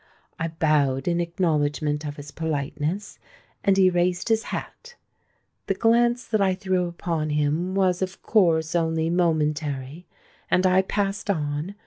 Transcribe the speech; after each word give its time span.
I 0.39 0.47
bowed 0.47 1.07
in 1.07 1.21
acknowledgment 1.21 2.05
of 2.07 2.15
his 2.17 2.31
politeness, 2.31 3.19
and 3.63 3.77
he 3.77 3.91
raised 3.91 4.29
his 4.29 4.45
hat. 4.45 4.95
The 5.67 5.75
glance 5.75 6.25
that 6.25 6.41
I 6.41 6.55
threw 6.55 6.87
upon 6.87 7.29
him 7.29 7.75
was 7.75 8.01
of 8.01 8.23
course 8.23 8.73
only 8.73 9.11
momentary; 9.11 10.07
and 10.49 10.65
I 10.65 10.81
passed 10.81 11.29
on. 11.29 11.75